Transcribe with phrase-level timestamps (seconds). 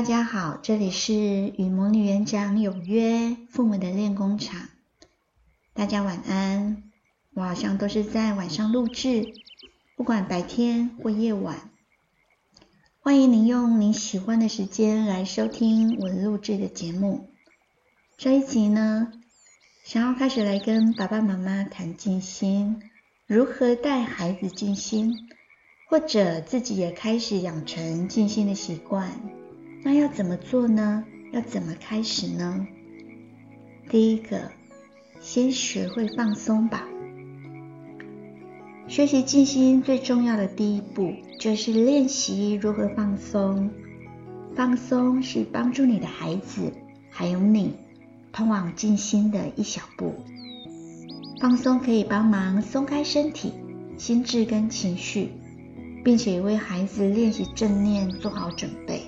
[0.00, 4.70] 大家好，这里是与魔女园长有约父母的练功场。
[5.74, 6.84] 大家晚安。
[7.34, 9.30] 我好像都是在晚上录制，
[9.98, 11.68] 不管白天或夜晚。
[13.00, 17.28] 欢迎您用您喜欢的时间来收听我录制的节目。
[18.16, 19.12] 这一集呢，
[19.84, 22.80] 想要开始来跟爸爸妈妈谈静心，
[23.26, 25.28] 如何带孩子静心，
[25.90, 29.39] 或者自己也开始养成静心的习惯。
[29.82, 31.04] 那要怎么做呢？
[31.32, 32.66] 要怎么开始呢？
[33.88, 34.50] 第一个，
[35.20, 36.86] 先学会放松吧。
[38.88, 43.70] 学习静心最重要的第一步，就是练习如何放松。
[44.54, 46.72] 放松是帮助你的孩子，
[47.08, 47.74] 还有你，
[48.32, 50.14] 通往静心的一小步。
[51.40, 53.52] 放松可以帮忙松开身体、
[53.96, 55.30] 心智跟情绪，
[56.04, 59.02] 并且为孩子练习正念做好准备。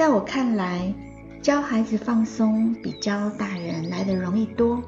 [0.00, 0.94] 在我看来，
[1.42, 4.82] 教孩子放松比教大人来的容易多，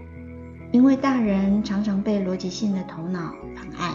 [0.70, 3.92] 因为大人常常被逻辑性的头脑妨碍。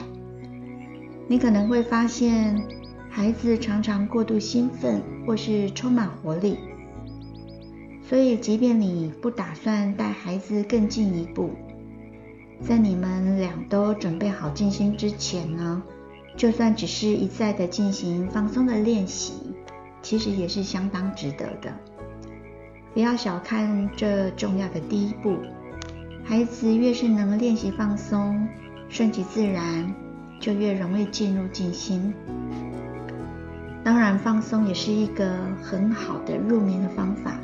[1.28, 2.64] 你可能会发现，
[3.10, 6.60] 孩子常常过度兴奋或是充满活力，
[8.08, 11.50] 所以即便你不打算带孩子更进一步，
[12.62, 15.82] 在你们俩都准备好静心之前呢，
[16.36, 19.34] 就算只是一再的进行放松的练习。
[20.08, 21.70] 其实也是相当值得的。
[22.94, 25.36] 不要小看这重要的第一步，
[26.24, 28.48] 孩子越是能练习放松、
[28.88, 29.94] 顺其自然，
[30.40, 32.14] 就越容易进入静心。
[33.84, 35.30] 当然，放松也是一个
[35.62, 37.38] 很好的入眠的方法。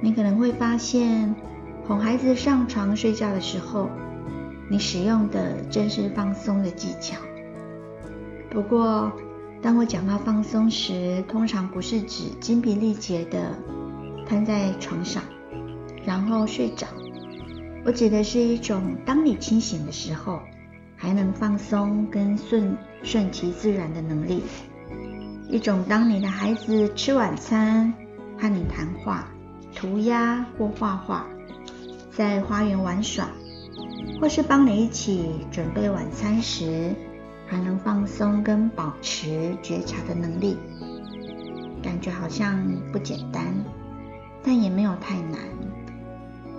[0.00, 1.34] 你可能会发现，
[1.88, 3.90] 哄孩子上床睡觉的时候，
[4.70, 7.16] 你使用的正是放松的技巧。
[8.48, 9.10] 不过，
[9.64, 13.58] 当我讲到放松时，通常不是指精疲力竭的
[14.26, 15.22] 瘫在床上，
[16.04, 16.86] 然后睡着。
[17.82, 20.38] 我指的是一种当你清醒的时候，
[20.94, 24.42] 还能放松跟顺顺其自然的能力。
[25.48, 27.90] 一种当你的孩子吃晚餐，
[28.38, 29.26] 和你谈话、
[29.74, 31.26] 涂鸦或画画，
[32.12, 33.30] 在花园玩耍，
[34.20, 36.94] 或是帮你一起准备晚餐时，
[37.54, 40.56] 还能放松跟保持觉察的能力，
[41.80, 43.44] 感觉好像不简单，
[44.42, 45.38] 但也没有太难。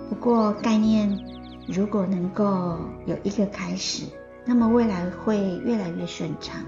[0.08, 1.18] 不过概念
[1.68, 4.06] 如果能够有一个开始，
[4.46, 6.62] 那么未来会越来越顺畅。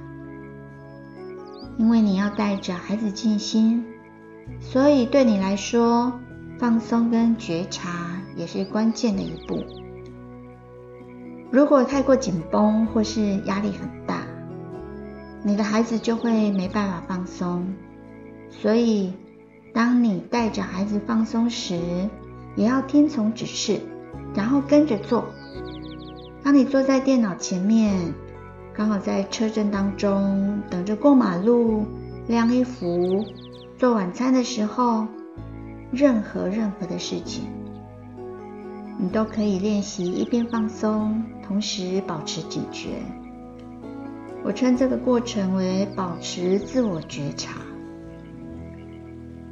[1.78, 3.82] 因为你要带着孩子静心，
[4.60, 6.12] 所以对你来说，
[6.58, 9.64] 放松跟觉察也是关键的一步。
[11.50, 13.88] 如果太过紧绷或是压力很，
[15.48, 17.66] 你的孩子就会没办法放松。
[18.50, 19.14] 所以，
[19.72, 21.80] 当你带着孩子放松时，
[22.54, 23.80] 也要听从指示，
[24.34, 25.24] 然后跟着做。
[26.42, 28.12] 当你坐在电脑前面，
[28.74, 31.86] 刚好在车阵当中等着过马路、
[32.26, 33.24] 晾衣服、
[33.78, 35.06] 做晚餐的时候，
[35.90, 37.44] 任何任何的事情。
[38.98, 42.90] 你都可以练习一边放松，同时保持警觉。
[44.48, 47.60] 我称这个过程为保持自我觉察。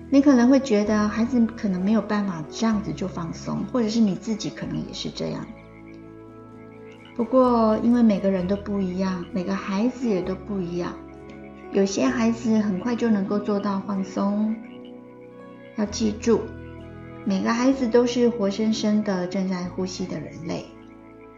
[0.08, 5.46] 你可能会觉得孩子可能没有办法这样子就放松，或者是你自己可能也是这样。
[7.14, 10.94] 不过，因为每个人都不一样，每个孩子也都不一样。
[11.72, 14.56] 有些孩子很快就能够做到放松。
[15.76, 16.40] 要记住。
[17.26, 20.64] 每个孩子都是活生生的正在呼吸的人类，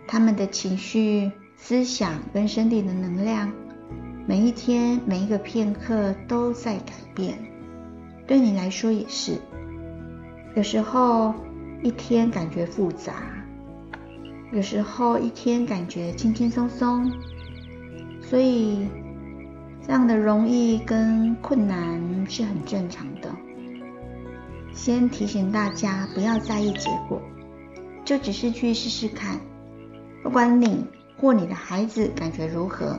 [0.06, 3.52] 他们的情绪、思想跟身体的能量，
[4.26, 7.36] 每一天每一个片刻都在改变。
[8.26, 9.36] 对你来说也是，
[10.54, 11.34] 有时候
[11.82, 13.12] 一天感觉复杂，
[14.52, 17.12] 有时候一天感觉轻轻松松，
[18.22, 18.86] 所以
[19.84, 22.00] 这样的容易跟困难
[22.30, 23.30] 是很正常的。
[24.72, 27.20] 先提醒大家不要在意结果，
[28.04, 29.40] 就只是去试试看，
[30.22, 30.86] 不管你
[31.20, 32.98] 或你的孩子感觉如何，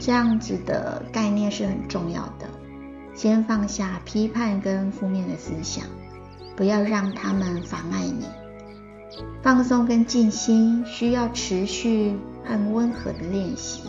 [0.00, 2.48] 这样子的概念是很重要的。
[3.14, 5.84] 先放下批判跟负面的思想，
[6.56, 8.26] 不要让他们妨碍你。
[9.42, 13.82] 放松跟静心需要持续和温和的练习。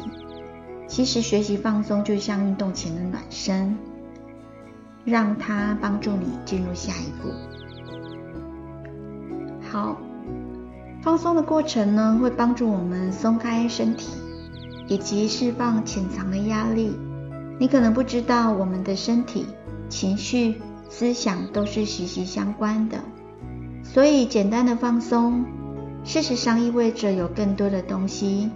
[0.88, 3.78] 其实学习放松就像运动前的暖身。
[5.04, 7.34] 让它帮助你进入下一步。
[9.72, 10.00] 好，
[11.02, 14.12] 放松的过程呢，会帮助我们松开身体，
[14.88, 16.96] 以及释放潜藏的压力。
[17.60, 19.48] 你可能不知道，我们的身体
[19.90, 23.00] 情绪、思想都是息息相关的。
[23.84, 25.44] 所以，简单的放松，
[26.04, 28.52] 事实上意味着有更多的东西。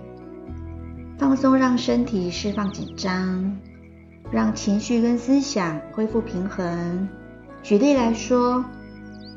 [1.17, 3.57] 放松让身体释放紧张，
[4.31, 7.09] 让情绪跟思想恢复平衡。
[7.63, 8.63] 举例来说，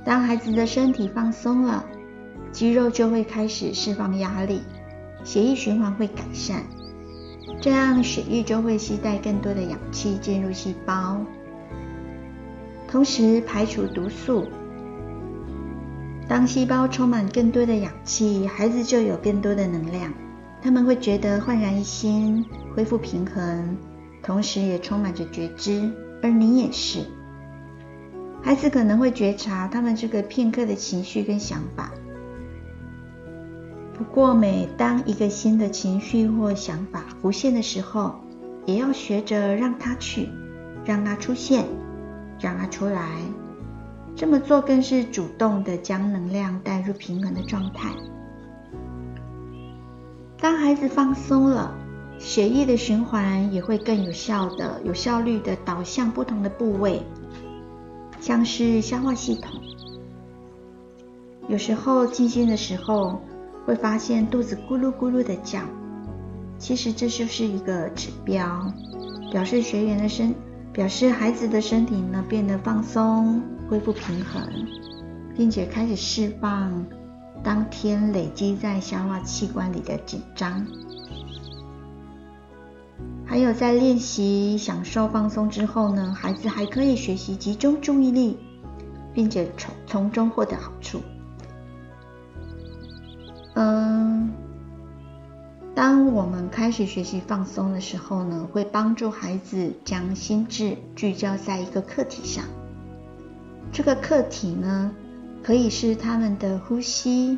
[0.05, 1.85] 当孩子的身体放松了，
[2.53, 4.63] 肌肉就会开始释放压力，
[5.25, 6.63] 血液循环会改善，
[7.61, 11.19] 这样血液就会携带更多的氧气进入细胞，
[12.87, 14.47] 同时排除毒素。
[16.29, 20.13] 当细胞充满更多的氧气，孩子就有更多的能量，
[20.61, 22.45] 他们会觉得焕然一新，
[22.77, 23.77] 恢复平衡，
[24.23, 25.91] 同时也充满着觉知，
[26.23, 27.01] 而你也是。
[28.43, 31.91] 孩子可能会觉察他们这个片刻的情绪跟想法，
[33.99, 38.15] 不过每当一个新的情绪或想法浮现的时候，
[38.65, 40.29] 也要学着让它去，
[40.85, 41.65] 让它出现，
[42.39, 43.09] 让它出来。
[44.15, 47.91] 这么做更是主动地将能量带入平衡的状态。
[50.41, 51.75] 当孩子放松了，
[52.19, 57.03] 血液的循环也会更有效的、有效率地导向不同的部位，
[58.21, 59.61] 像是消化系统。
[61.49, 63.21] 有时候静心的时候，
[63.69, 65.61] 会发现肚子咕噜咕噜的叫，
[66.57, 68.73] 其实这就是一个指标，
[69.31, 70.35] 表示学员的身，
[70.73, 73.43] 表示孩子的身体呢变得放松。
[73.69, 74.43] 恢复平衡，
[75.37, 76.87] 并且开始释放
[77.45, 80.67] 当天累积在消化器官里的紧张。
[83.27, 88.39] 还有在练习享受放松之后呢，孩子还可以学习集中注意力，
[89.13, 91.03] 并且从从中获得好处。
[93.61, 94.31] 嗯，
[95.75, 102.45] 当我们开始学习放松的时候呢，会帮助孩子将心智聚焦在一个课题上。
[103.73, 104.93] 这个课题呢，
[105.43, 107.37] 可以是他们的呼吸，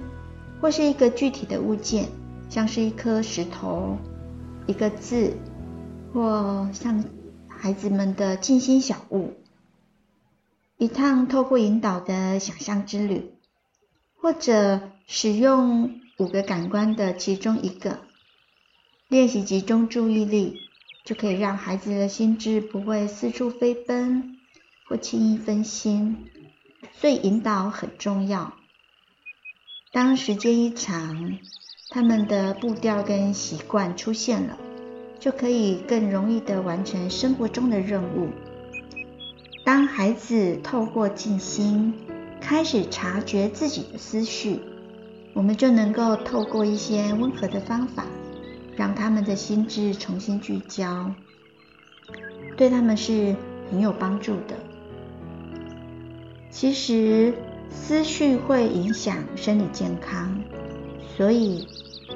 [0.61, 2.11] 或是一个具体的物件，
[2.51, 3.97] 像是一颗石头、
[4.67, 5.33] 一个字，
[6.13, 7.03] 或像
[7.49, 9.33] 孩子们的静心小物，
[10.77, 13.33] 一趟透过引导的想象之旅，
[14.21, 18.01] 或者使用五个感官的其中一个，
[19.09, 20.61] 练习集中注意力，
[21.03, 24.37] 就可以让孩子的心智不会四处飞奔。
[24.87, 26.27] 不轻易分心，
[26.93, 28.53] 所以引导很重要。
[29.93, 31.39] 当时间一长，
[31.89, 34.59] 他们的步调跟习惯出现了，
[35.19, 38.29] 就可以更容易地完成生活中的任务。
[39.65, 41.95] 当孩子透过静心
[42.41, 44.61] 开始察觉自己的思绪，
[45.33, 48.05] 我们就能够透过一些温和的方法，
[48.77, 51.11] 让他们的心智重新聚焦，
[52.57, 53.35] 对他们是
[53.71, 54.57] 很有帮助的。
[56.51, 57.33] 其实
[57.71, 60.41] 思绪会影响生理健康，
[61.17, 61.67] 所以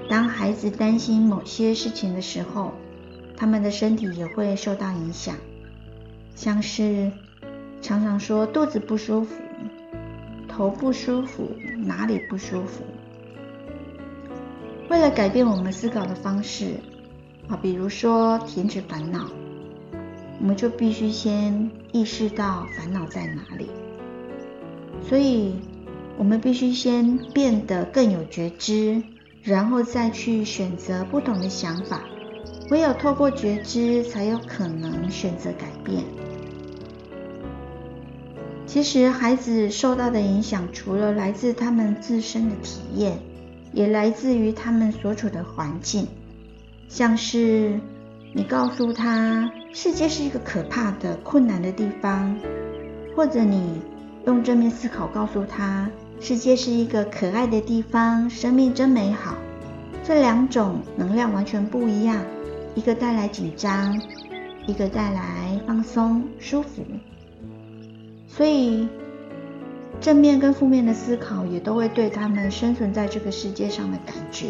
[0.08, 2.72] 当孩子担心某些事情的时候，
[3.36, 5.36] 他们的身体也会受到影响，
[6.34, 7.12] 像是
[7.80, 9.40] 常常说肚子不舒服、
[10.48, 11.48] 头不舒服、
[11.78, 12.82] 哪里不舒服。
[14.94, 16.76] 为了改变我们思考的方式，
[17.48, 19.28] 啊，比如说停止烦恼，
[20.40, 23.68] 我们就必须先意识到烦恼在哪里。
[25.02, 25.56] 所以，
[26.16, 29.02] 我们必须先变得更有觉知，
[29.42, 32.02] 然后再去选择不同的想法。
[32.70, 36.04] 唯有透过觉知，才有可能选择改变。
[38.64, 43.18] 其实，孩子受到的影响，除了来自他们自身的体验，
[43.74, 46.06] 也来自于他们所处的环境。
[46.88, 47.78] 像是
[48.32, 52.34] 你告诉他，世界是一个可怕的、困难的地方，
[53.14, 53.82] 或者你。
[54.26, 55.86] 用正面思考告诉他，
[56.18, 59.34] 世界是一个可爱的地方，生命真美好。
[60.02, 62.16] 这两种能量完全不一样，
[62.74, 64.00] 一个带来紧张，
[64.66, 66.82] 一个带来放松、舒服。
[68.26, 68.88] 所以，
[70.04, 74.48] 正面跟负面的思考也都会对他们生存在这个世界上的感觉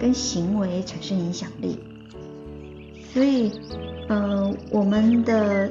[0.00, 1.78] 跟行为产生影响力。
[3.14, 3.52] 所以，
[4.08, 5.70] 呃，我们的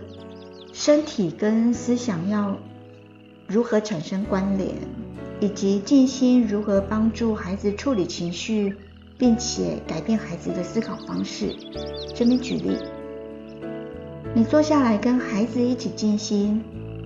[0.71, 2.55] 身体跟思想要。
[3.47, 4.69] 如何产生关联，
[5.39, 8.75] 以及静心如何帮助孩子处理情绪，
[9.19, 11.55] 并且改变孩子的思考方式。
[12.15, 12.77] 这边举例，
[14.33, 16.63] 你坐下来跟孩子一起静心，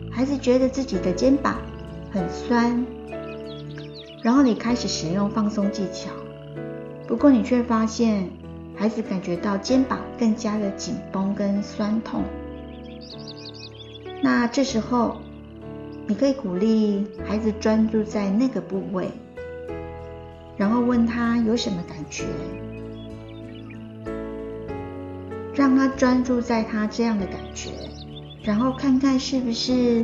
[0.09, 1.59] 孩子觉得自己的肩膀
[2.11, 2.85] 很酸，
[4.23, 6.09] 然后你开始使用放松技巧，
[7.07, 8.29] 不过你却发现
[8.75, 12.23] 孩子感觉到肩膀更加的紧绷跟酸痛。
[14.21, 15.17] 那这时候，
[16.07, 19.09] 你可以鼓励孩子专注在那个部位，
[20.57, 22.25] 然后问他有什么感觉，
[25.53, 27.69] 让他专注在他这样的感觉，
[28.41, 30.03] 然后看看是不是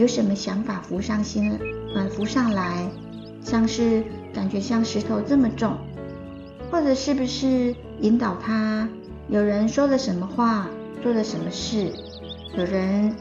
[0.00, 1.58] 有什么想法浮上心，
[1.94, 2.90] 呃，浮上来，
[3.42, 4.02] 像是
[4.32, 5.76] 感觉像石头这么重，
[6.70, 8.88] 或者是不是引导他，
[9.28, 10.70] 有人说了什么话，
[11.02, 11.92] 做了什么事，
[12.56, 13.14] 有人。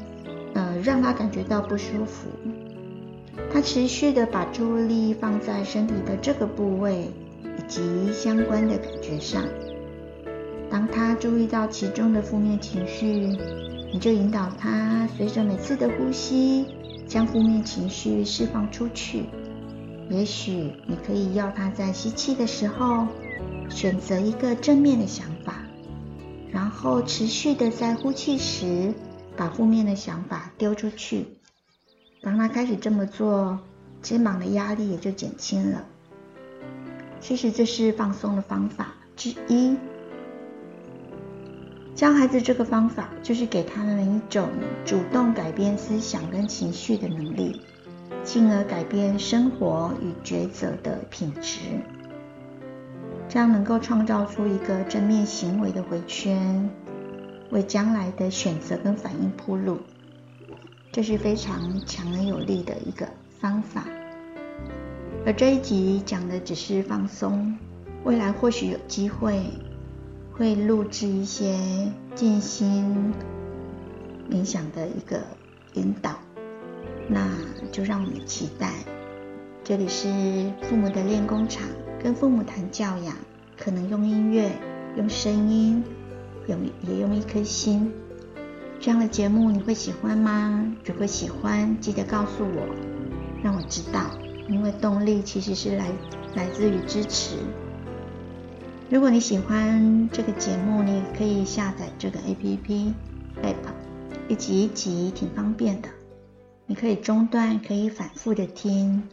[0.56, 2.28] 呃，让他感觉到不舒服。
[3.54, 7.12] 他持续的把注意力放在身体的这个部位
[7.44, 9.44] 以及相关的感觉上。
[10.68, 13.38] 当他注意到其中的负面情绪，
[13.92, 16.66] 你就引导他随着每次的呼吸，
[17.08, 19.26] 将负面情绪释放出去。
[20.10, 23.08] 也许你可以要他在吸气的时候
[23.70, 25.56] 选择一个正面的想法，
[26.52, 28.94] 然后持续的在呼气时。
[29.38, 31.26] 把负面的想法丢出去。
[32.22, 33.58] 当他开始这么做，
[34.02, 35.86] 肩膀的压力也就减轻了。
[37.22, 39.78] 其实这是放松的方法之一。
[42.00, 44.48] 教孩子这个方法，就是给他们一种
[44.86, 47.60] 主动改变思想跟情绪的能力，
[48.24, 51.60] 进而改变生活与抉择的品质。
[53.28, 56.70] 这样能够创造出一个正面行为的回圈。
[57.50, 59.80] 为将来的选择跟反应铺路，
[60.94, 63.06] 这是非常强而有力的一个
[63.42, 63.84] 方法。
[65.26, 67.58] 而这一集讲的只是放松，
[68.06, 69.42] 未来或许有机会
[70.40, 71.54] 会录制一些
[72.16, 73.14] 静心
[74.32, 75.20] 冥想的一个
[75.74, 76.12] 引导，
[77.10, 77.28] 那
[77.74, 78.72] 就让我们期待。
[79.66, 80.08] 这里是
[80.62, 81.68] 父母的练功场，
[82.02, 83.14] 跟父母谈教养，
[83.58, 84.50] 可能用音乐，
[84.96, 85.84] 用声音。
[86.48, 87.92] 用也用一颗心，
[88.80, 90.74] 这样的节目你会喜欢吗？
[90.86, 92.66] 如果喜欢，记得告诉我，
[93.44, 94.10] 让我知道，
[94.48, 95.92] 因为动力其实是来
[96.34, 97.36] 来自于支持。
[98.92, 102.92] 如果你喜欢这个节目，你可以下载这个 APP
[103.44, 103.54] App，
[104.28, 105.90] 一集一集挺方便的，
[106.66, 109.04] 你可以中断，可以反复的听，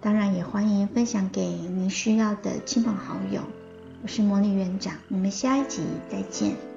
[0.00, 3.40] 当然也欢迎分享给您需要的亲朋好友。
[4.04, 6.73] 我是魔力园长，我们下一集再见。